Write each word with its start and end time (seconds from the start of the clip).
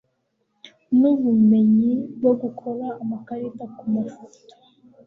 nubumenyi 0.99 1.93
bwo 2.17 2.31
gukora 2.41 2.85
amakarita 3.01 3.63
kumafoto 3.77 4.41